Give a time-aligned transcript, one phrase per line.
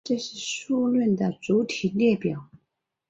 [0.03, 2.49] 这是数论的主题列表。